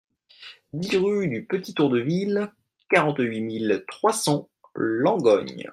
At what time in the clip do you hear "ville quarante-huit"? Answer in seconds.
1.99-3.41